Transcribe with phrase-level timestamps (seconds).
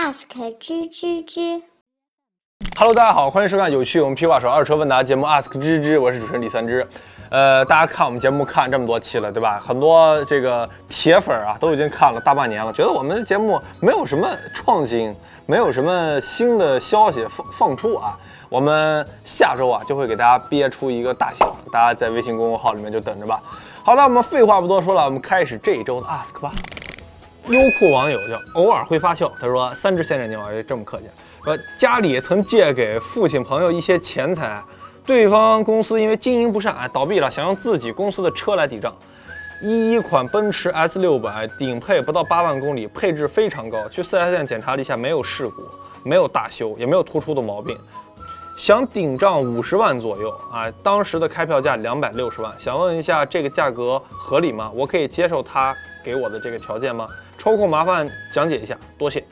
[0.00, 0.24] ask
[0.58, 1.60] 吱吱吱。
[2.78, 6.88] Hello，大家好，欢迎收看有趣我们皮话手二车问答节目 Ask 吱吱，我是主持人李三枝。
[7.28, 9.60] 呃，大家看我们节目看这么多期了，对吧？
[9.60, 18.18] 很多这个铁粉啊都已经看了大半年了，觉得我们的节目没有什么创新，没有什么新的消息放放出啊。
[18.48, 23.38] 我们下周啊就会给大家憋出一个大新闻，大家在微信公众号里面就等着吧。
[23.84, 26.50] 好的，我们废话不多说了，我们开始这一周的 Ask 吧。
[27.50, 31.04] 优酷网友叫偶尔会发笑，他说：“三只先生你好，这么客气。
[31.42, 34.62] 说家里曾借给父亲朋友一些钱财，
[35.04, 38.94] 对方公司因为经营不善，哎，倒闭了，想用自己公司的车来抵账。
[39.60, 45.64] 一一款奔驰 S 六百顶配不到八万公里，配置非常高，去四 S 店检查了一下，没有事故，
[46.04, 47.76] 没有大修，也没有突出的毛病。
[48.60, 54.70] 想顶账五十万左右啊，当时的开票价两百六十万，想问一下这个价格合理吗？
[54.74, 55.74] 我可以接受他
[56.04, 57.08] 给我的这个条件吗？
[57.38, 59.24] 抽空麻烦讲解一下，多谢。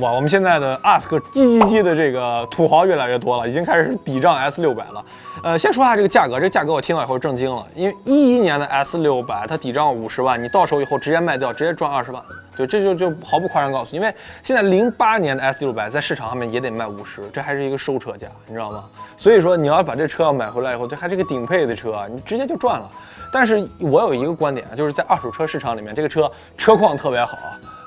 [0.00, 5.04] 哇，我们现在的 ask 叽叽叽的这个土豪越来越多了，已经开始抵账 S 六百了。
[5.42, 12.22] 呃，先说下这个价格，这价格我听到以后震惊了，因为一一年的 S 六百它抵账五十万，你到手以后直接卖掉，直接赚二十万。
[12.56, 18.84] 对，这就就毫不夸张告诉你，因为现在零八年的 S 六百在市场上面也得卖五十，这还是一个收车价，你知道吗？
[19.16, 22.90] 所以说你要把这车要买回来以后，这还是个顶配的车，你直接就赚了。
[23.32, 27.38] 但是我有一个观点，就是在二手车市场里面，这个车车况特别好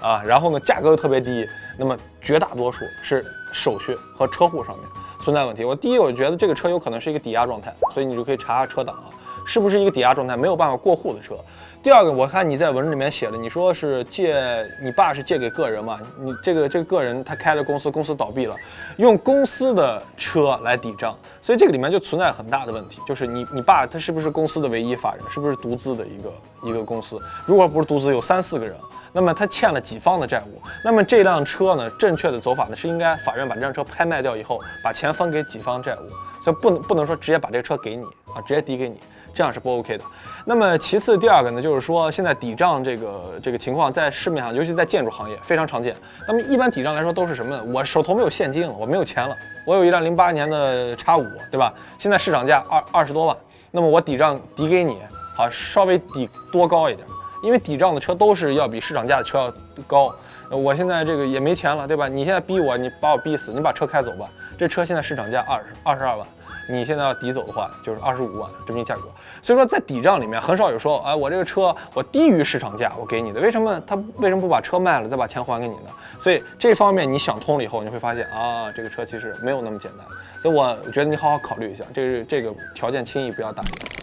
[0.02, 1.48] 啊，然后呢价格又特别低，
[1.78, 4.88] 那么绝大多数是手续和车户上面
[5.22, 5.64] 存在问题。
[5.64, 9.08] 我第一，我觉得这个车有可能是一个抵押状态，所以你就可以查下车档啊，
[9.46, 11.36] 是不是一个抵押状态，没有办法过户的车。
[11.82, 14.36] 第二个，我看你在文字里面写的，你说是借
[14.84, 15.98] 你爸是借给个人嘛？
[16.20, 18.56] 你这个这个个人他开了公司，公司倒闭了，
[18.98, 27.18] 用公司的车来抵账，所以这个里面就存在很大的问题，就是你你爸他是不是公司的唯一法人，是不是独资的一个一个公司？
[27.46, 28.76] 如果不是独资，有三四个人，
[29.12, 30.62] 那么他欠了几方的债务？
[30.84, 36.10] 那么这辆车呢，正确的走法呢是应该法院把这辆车拍卖掉以后，把钱分给几方债务，
[36.42, 39.00] 所以不能不能说直接把这个车给你啊，直接抵给你。
[39.32, 40.04] 这样是不 OK 的。
[40.44, 45.96] 那么其次第二个呢，就是说现在抵账这个这个情况在市面上，尤其在建筑行业非常常见。
[46.28, 47.64] 那么一般抵账来说都是什么呢？
[47.72, 51.72] 我手头没有现金了，我没有钱了，我有一辆零八年的叉五，对吧？
[52.00, 53.38] 现在市场价二二十多万，
[53.70, 54.98] 那么我抵账抵给你，
[55.36, 57.08] 好稍微抵多高一点，
[57.42, 59.54] 因为抵账的车都是要比市场价的车要
[59.88, 60.14] 高。
[60.50, 62.08] 我现在这个也没钱了，对吧？
[62.08, 64.28] 你现在逼我，你把我逼死，你把车开走吧。
[64.58, 66.28] 这车现在市场价二十二十二万。
[66.72, 69.02] 你现在要抵走的话，就是二十五万这么一价格。
[69.42, 73.40] 所以说，在抵账里面很少有说，哎，我这个车我低于市场价，我给你的。
[73.40, 75.90] 为什么他为什么不把车卖了再把钱还给你呢？
[76.20, 80.06] 所以这方面你想通了以后，你会发现啊，这个车其实没有那么简单。
[80.40, 83.99] 所以我觉得你好好考虑一下，这个这个条件轻易不要答应。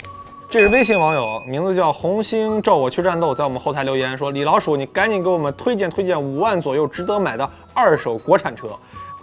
[0.49, 8.69] 这是微信网友，名字叫红星照我去战斗，在我们后台留言说：“李老鼠，你赶紧给我们推荐推荐五万左右值得买的二手国产车。”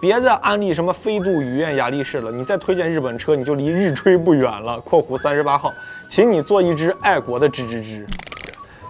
[0.02, 4.78] 别再安利什么飞度、雨燕、雅力士了，你再推荐日本车，你就离日吹不远了。
[4.84, 5.74] （括弧三十八号）
[6.10, 8.06] 请你做一只爱国的吱吱吱。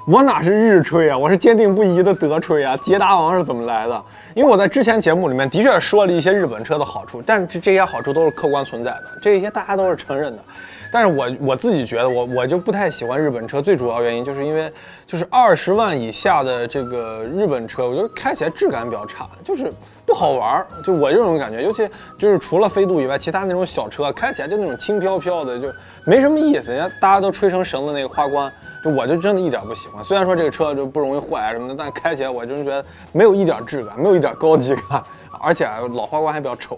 [0.05, 2.75] 我哪是日吹啊，我是坚定不移的德吹啊！
[2.77, 4.03] 捷达王是怎么来的？
[4.35, 10.43] 因为我在之前节目里面的确说了一些日本车的好处，但是这些好处都是客观存在的，这些大家都是承认的。
[10.91, 14.69] 但是我我自己觉得，我我就不太喜欢日本车，最主要原因就是因为
[15.07, 19.71] 就是二十万以下的这个日本车，我觉得开起来质感比较差，就是
[20.13, 20.67] 好玩儿。
[20.83, 25.67] 就我这种感觉，尤其就是除了飞度以外，其他那种小车开起来就那种轻飘飘的，就
[26.05, 26.71] 没什么意思。
[26.71, 28.51] 人家大家都吹成绳子那个花冠，
[28.83, 30.03] 就我就真的一点不喜欢。
[30.03, 35.01] 虽然说这个车就不容易坏什么的，但开起来我真觉得没有一点质感，没有一点高级感，
[35.41, 36.77] 而且老花冠还比较丑。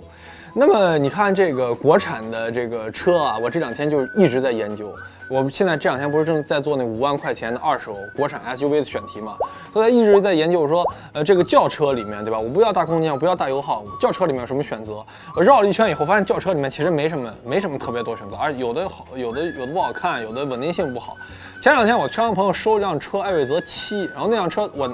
[0.58, 4.96] 那么你看这个国产的这个车啊，我这两天就一直在研究。
[5.28, 9.36] 我们现在这两天不是正在做那五万块钱的二手国产 SUV 的选题嘛？
[9.74, 12.40] 都在一直在研究说，呃，这个轿车里面，对吧？
[12.40, 15.06] 我不要大空间，我不要大油耗，轿车里面有什么选择？
[15.36, 21.18] 我绕了一圈以后，发现轿车里面其实没什么，没什么特别多选择，而有的好，有的有的不好看，有的稳定性不好。
[21.62, 24.88] 前两天我车上朋友收了辆车，艾瑞泽七，然后那辆车我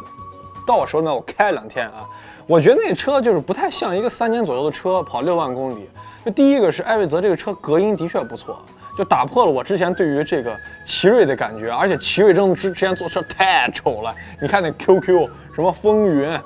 [0.66, 2.08] 到我手里面我开了两天啊。
[2.52, 5.90] 我觉得那车就是不太像一个三年左右的车，跑六万公里。
[6.26, 8.62] 就第一个是艾瑞泽这个车隔音的确不错，
[8.98, 10.54] 就打破了我之前对于这个
[10.86, 11.72] 奇瑞的感觉。
[11.72, 16.44] 而且奇瑞真的之之前做车太丑了，你看那 QQ 什么风云啊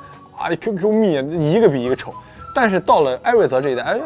[0.62, 1.13] ，QQ 蜜
[1.54, 2.13] 一个比一个丑。
[2.54, 4.00] 但是到了艾瑞泽这一代，哎，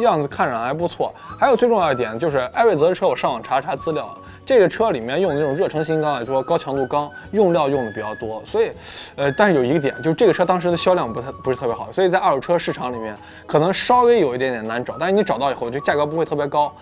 [0.00, 1.14] 样子看着还不错。
[1.38, 4.08] 还有最重要一点就是艾瑞泽的车，我上网查查资料。
[4.44, 8.70] 这个车里面用的那种热成型钢来说，高强度钢用料用的比较多，所以，
[9.16, 13.14] 呃，但是有一个点，就是这个车当时的销量不太不是特别好，所以在二手车市场里面
[13.46, 16.72] 可能稍微有一点点难找，但是你找到以后，这价格不会特别高。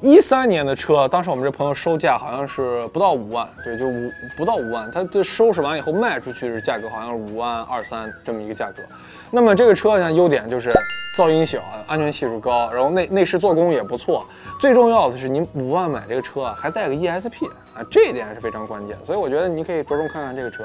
[0.00, 8.82] 一三年的车，当时我们这朋友收价好像是不到五万，对，就五不到五万，他这收拾完以后卖出去的价格好像是五万二三这么一个价格。
[9.30, 10.68] 那么这个车呢，优点就是
[11.14, 14.26] 噪音小，安全系数高，然后内内饰做工也不错。
[14.58, 18.98] 最重要的是，你五万买这个车啊，还带个 ESP 啊，这一点是非常关键。
[19.06, 20.64] 所以我觉得你可以着重看看这个车。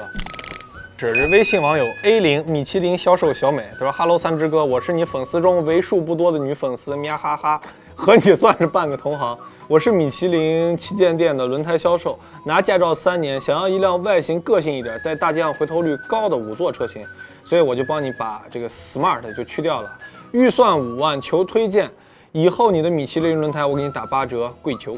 [0.96, 7.60] 这是微信网友 A 零米其林销售小美，他说：“Hello 三只哥，我是你粉丝中为数不多的女粉丝，喵哈哈，
[7.94, 9.38] 和你算是半个同行。
[9.68, 17.06] 我是米其林旗舰店的轮胎销售，拿驾照三年，想要一辆外形个性一点，在大街上回头率高的五座车型，
[17.44, 19.90] 所以我就帮你把这个 Smart 就去掉了，
[20.32, 21.90] 预算五万，求推荐。
[22.32, 24.96] 以后你的米其林轮胎我给你打八折，跪求。”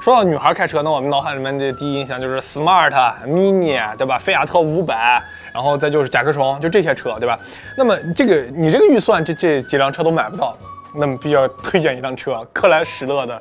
[0.00, 2.90] 说到女孩开车，那我们脑海里面的第一印象就是 smart、
[3.24, 4.18] mini，对吧？
[4.18, 5.22] 菲亚特五百，
[5.54, 7.38] 然后再就是甲壳虫，就这些车，对吧？
[7.78, 10.58] 那么这个你这个预算，这这几辆车都买不到，
[10.94, 13.40] 那么必须要推荐一辆车，克莱史勒的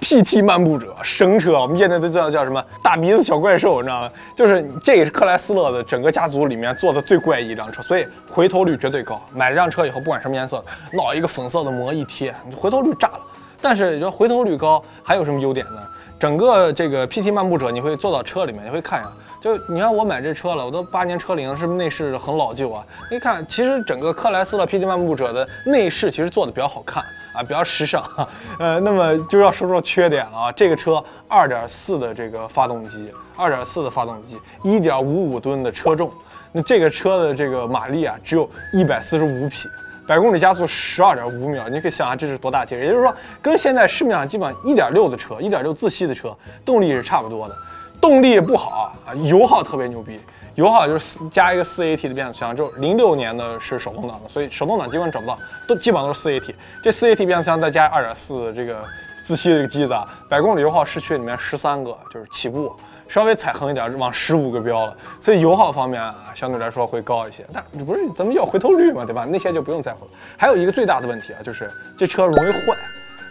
[0.00, 4.10] PT 漫步者，神车，我们业内都叫叫什么大鼻子小怪兽，你知道吗？
[4.36, 9.22] 就是这也是克莱斯勒的整个家族里面做的最怪异一辆车，所以回头率绝对高。
[9.32, 10.62] 买这辆车以后，不管什么颜色，
[10.92, 13.20] 脑一个粉色的膜一贴，你回头率炸了。
[13.64, 15.80] 但是你说回头率高还有什么优点呢？
[16.18, 22.84] 整个这个 PT 漫步者你会坐到车里面，你会看一下，就你看我买这车了，我都八年车龄，是不是内饰很老旧啊？
[23.10, 27.02] 一看，其实整个克莱斯勒 PT 漫步者的内饰其实做的比较好看
[27.32, 28.04] 啊，比较时尚。
[28.60, 30.52] 呃，那么就要说说缺点了啊。
[30.52, 36.12] 这个车2.4的这个发动机，2.4的发动机，1.55吨的车重，
[36.52, 39.70] 那这个车的这个马力啊，只有一百四十五匹。
[40.06, 42.80] 百公里加速十二点五秒，你可以想下这是多大劲儿。
[42.82, 47.56] 也就是说，跟现在市面上基本上一点六的车、一点六自吸的车动力是差不多的。
[48.00, 50.20] 动力不好啊，油耗特别牛逼，
[50.56, 56.54] 油耗就是加一个四 AT 的变速箱，就零六年的是手动挡的，所以手动挡基本上找不到，都基本上都是四 AT。
[56.82, 58.84] 这四 AT 变速箱再加二点四这个
[59.22, 62.76] 自吸的这个机子啊，百公里油耗市区里面十三个，就是起步。
[63.08, 67.44] 稍微踩横一点，往十五个标了，所以油耗方面啊，相对来说会高一些。
[67.52, 69.26] 但这不是咱们要回头率嘛，对吧？
[69.28, 70.10] 那些就不用在乎了。
[70.36, 72.76] 还有一个最大的问题啊，就是这车容易坏。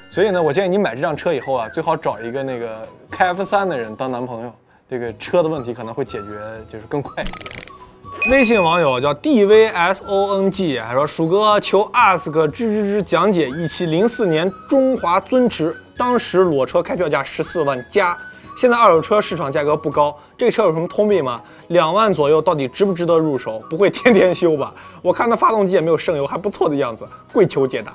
[0.09, 4.53] 所以呢，我建议你买这辆车以后啊，最好找一个那个开 F 三的人当男朋友，
[4.89, 8.31] 这个车的问题可能会解决，就是更快一些。
[8.31, 18.15] 微信网友叫 D V S O N G，还说鼠哥求 ask 吱吱吱讲解一期零四年中华尊驰，当时裸车开票价十四万加。
[18.55, 21.41] 现在二手车市场价格不高，这车有什么通病吗？
[21.67, 23.61] 两万左右到底值不值得入手？
[23.69, 24.73] 不会天天修吧？
[25.01, 27.07] 我看它发动机也没有渗油，还不错的样子。
[27.31, 27.94] 跪求解答。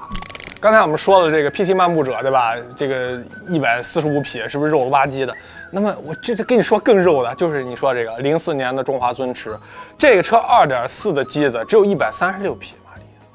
[0.60, 2.54] 刚才我们说了这个 PT 漫步者，对吧？
[2.76, 5.32] 这个一百四十五匹，是不是肉了吧唧的？
[5.70, 9.56] 那么我这这跟你说更肉的，就是你说这个零四年的中华尊驰，
[9.96, 12.74] 这个车二点四的机子，只有一百三十六匹。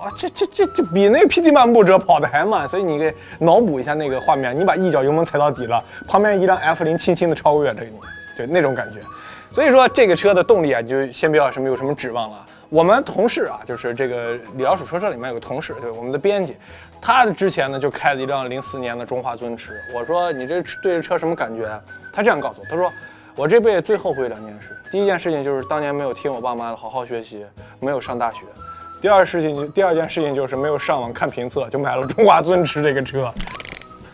[0.04, 7.92] 啊，这这这这比那个 PT 漫步者跑的还慢，所以你给脑补一下那个画面，你把一脚油门踩到底了，旁边一辆 F 零轻轻的超越着你，
[8.38, 9.00] 就那种感觉。
[9.50, 12.46] 所以说这个车的动力啊，你就先不要什么有什么指望了。
[12.70, 16.58] 我们同事啊，就是这个李老鼠说车里面有个同事，对我们的编辑，
[17.00, 19.80] 他之前呢就开了一辆零四年的中华尊驰。
[19.96, 21.70] 我说你这对这车什么感觉？
[22.12, 22.92] 他这样告诉我，他说
[23.36, 27.46] 我这辈子最后悔两件事，第一件事情就是当年没有听我爸妈的，好好学习，
[27.80, 28.40] 没有上大学。
[29.04, 33.30] 第二事情第二件事情就是没有上网看评测就买了中华尊驰这个车。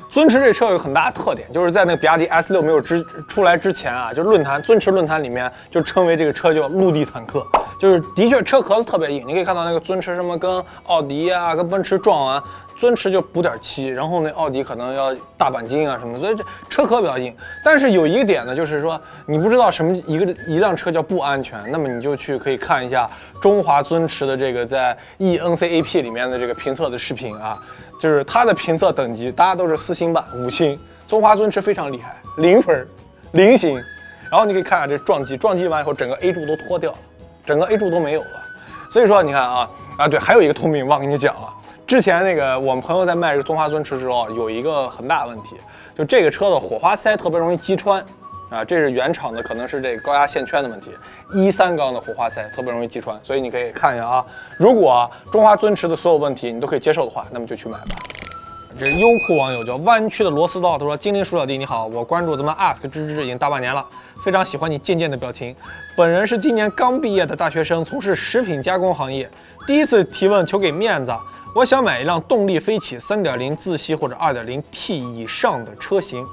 [0.09, 7.45] 尊驰这车有很大的特点，就是在那个比亚迪 S 六没有之出来之前啊，就论坛尊驰论坛里面就称为这个车叫陆地坦克，
[7.79, 9.25] 就是的确车壳子特别硬。
[9.25, 12.43] 你可以看到那个尊驰什么跟奥迪啊跟奔驰撞完。
[12.77, 17.35] 尊驰就补点漆，然后那奥迪可能要大钣金啊什么，所以这车壳比较硬。
[17.61, 23.09] 但是有一个点呢，就是说你不知道什么一个一辆车叫不安全，那么你就去可以看一下
[23.41, 27.61] 中华尊驰的这个在 E N C A P 里面的这个评测的视频啊，
[27.99, 30.79] 就是它的评测等级，大家都是四星半、五星。
[31.05, 32.87] 中华尊驰非常厉害，零分、
[33.33, 33.75] 零星。
[34.31, 36.97] 然后你可以看下这撞击，撞击完以后整个 A 柱都脱掉了，
[37.49, 38.45] 整个 A 柱都没有了。
[38.87, 41.51] 所以说你看啊啊对，还有一个通病忘跟你讲了。
[41.87, 45.55] 之前那个我们朋友在卖这个中华尊驰时候，有一个很大的问题，
[45.97, 47.99] 就这个车的火花塞特别容易击穿，
[48.51, 50.91] 啊，这是原厂的，可能是这个高压线圈的问题。
[51.33, 54.23] 一三缸的火花塞特别容易击穿，所以你可以看一下啊，
[54.57, 57.85] 如果中华尊驰的所有问题你都可以接受的话，那么就去买吧。
[58.77, 63.85] 这是优酷网友叫弯曲的螺丝刀，他说：“精灵鼠小弟你好，我关注咱们 ask 芝芝已经大半年了，
[64.23, 65.55] 非常喜欢你渐渐的表情。
[65.97, 69.29] 本人是今年刚毕业的大学生，从事食品加工行业，
[69.65, 71.11] 第一次提问求给面子。”
[71.55, 76.23] 我想买一辆动力飞起3.0自吸或者 2.0T 以上的车型，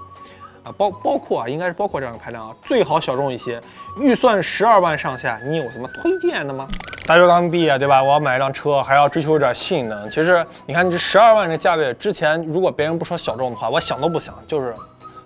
[0.66, 3.60] 啊，包包括啊，应该是包括这样的排量啊，最好小众一些，
[4.00, 6.66] 预算十二万上下，你有什么推荐的吗？
[7.06, 8.02] 大学刚毕业对吧？
[8.02, 10.10] 我要买一辆车，还要追求一点性能。
[10.10, 14.74] 其实你看这十二万这价位，之前如果别人不说小众的话，我想都不想，就是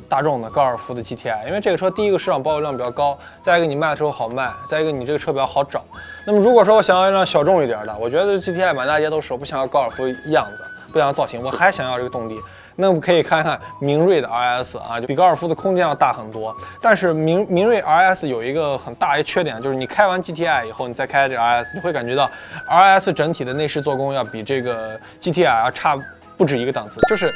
[0.06, 1.47] 大众的高尔夫的 GTI。
[1.47, 5.82] 因为这个车第一个市场保有量比较高，再一个你卖的时候好卖，再一个你这个车比较好找。
[6.26, 12.38] 那么如果说我想要一辆小众一点的，我觉得 GTI 满大街都是，我不想要高尔夫样子，不想要造型，我还想要这个动力。
[12.80, 16.56] 那我们可以看看明锐的 RS 啊，就比高尔夫的空间要大很多。
[16.80, 22.30] 但是明明锐 RS 有一个很大的缺点，就是你开完 GTI 以后，你再开这 RS，你会感觉到
[22.68, 25.96] RS 整体的内饰做工要比这个 GTI 要差
[26.37, 27.32] 不止一个档次，就是。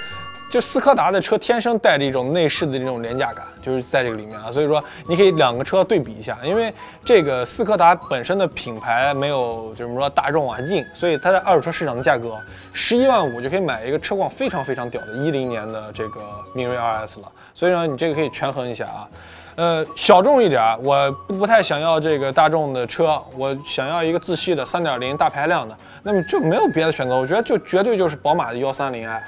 [0.55, 6.73] 就斯柯达的车天生带着一种内饰的这种廉价感，就是在这个里面啊，所以说你可以两个车对比一下，因为
[7.05, 12.41] 这个斯柯达本身的品牌没有就是说大众啊硬，所以它在二手车市场的价格
[12.73, 16.21] 十一万五就可以买一个车况非常非常屌的一零年的这个
[16.55, 19.09] 明锐 RS 了，所以说你这个可以权衡一下啊，
[19.57, 29.25] 呃小众一点，我不不太想要这个大众的车，我想要一个自吸的三点零大排量的，那么就没有别的选择，我觉得就绝对就是宝马的幺三零 i。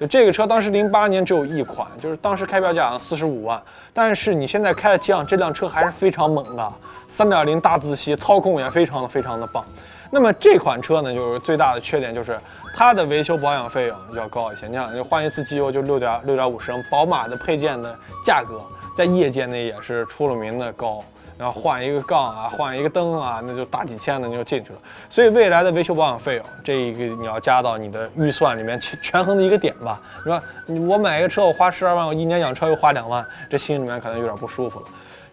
[0.00, 6.72] 就这个车当时零八年只有一款，就是当时开标价四十五万，但是你现在开了七这辆车还是非常猛的，
[7.06, 9.62] 三点零大自吸，操控也非常的非常的棒。
[10.10, 12.40] 那么这款车呢，就是最大的缺点就是
[12.74, 14.66] 它的维修保养费用要高一些。
[14.68, 18.58] 你想，你换一次机油就六点六点五升，宝马的配件的价格
[18.96, 21.04] 在业界内也是出了名的高。
[21.40, 24.78] 然后换一个杠啊，换一个灯啊，那就大几千的你就进去了。
[25.08, 29.98] 所以未来的维修保养费用，这一个你要加到你的预算里面权权衡的一个点吧。
[30.22, 30.42] 是吧？
[30.66, 34.86] 我买一个车，我花十二万，我一年养车又花两万，这心里面可能有点不舒服了。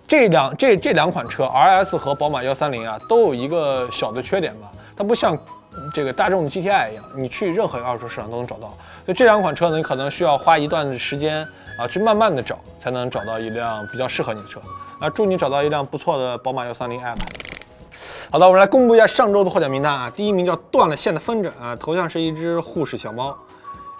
[0.07, 5.37] 这两这这两款车，RS 和宝马幺三零啊，都有一个小的缺点吧，它不像
[5.93, 8.69] 这个大众的 GTI 一样，你去任何一个二手车市场都能找到。
[9.03, 11.45] 所以这两款车呢，你可能需要花一段时间。
[11.77, 14.59] 啊，去慢慢的找，才能找到一辆比较适合你的车。
[14.99, 17.15] 啊，祝你找到一辆不错的宝马幺三零 i。
[18.31, 20.09] 好的，我们来公布一下上周的获奖名单啊。
[20.09, 23.37] 第一名叫断了线的风筝啊，头像是一只护士小猫。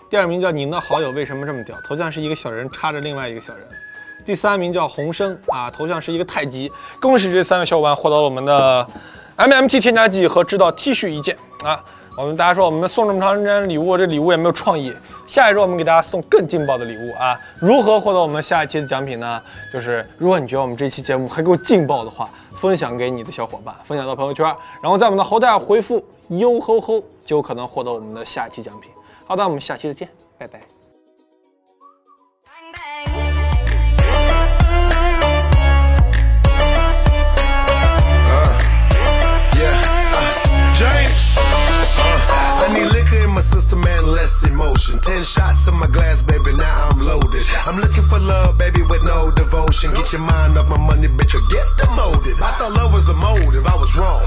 [0.09, 3.63] 第二名叫您的好友为什么这么屌，头像是一个小人插着另外一个小人。
[4.25, 6.71] 第三名叫洪生啊，头像是一个太极。
[6.99, 8.87] 恭喜这三位小伙伴获得了我们的
[9.37, 11.81] MMT 添加剂和知道 T 恤一件啊。
[12.17, 14.91] 我们大家说我们送这么长时间礼物，这礼物也没有创意。
[15.27, 17.39] 下一周我们给大家送更劲爆的礼物啊！
[17.59, 19.39] 如何获得我们下一期的奖品呢？
[19.71, 24.45] 就是如果你觉得我们这期节目还够劲爆的话，分享给你的小伙伴，分享到朋友圈，
[24.81, 28.89] 然后在我们的后台回复“哟吼吼”，就有可能获得我们的下期奖品。
[29.25, 30.76] 好的，我们下期再见，拜拜。
[45.77, 47.43] My glass, baby, now I'm loaded.
[47.65, 49.93] I'm looking for love, baby, with no devotion.
[49.93, 52.35] Get your mind off my money, bitch, or get demoted.
[52.41, 54.21] I thought love was the motive, I was wrong.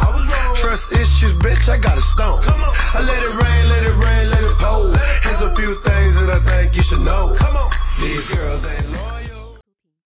[0.56, 2.40] Trust issues, bitch, I got a stone.
[2.44, 4.96] I let it rain, let it rain, let it pour.
[5.22, 7.36] Here's a few things that I think you should know.
[8.00, 9.29] These girls ain't loyal.